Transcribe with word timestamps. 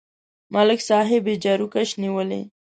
ملک 0.53 0.79
صاحب 0.89 1.23
یې 1.29 1.35
جاروکش 1.43 1.89
نیولی. 2.01 2.41